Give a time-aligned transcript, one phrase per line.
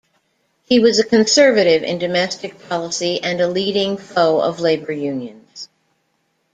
[0.63, 5.69] He was a conservative in domestic policy and a leading foe of labor unions.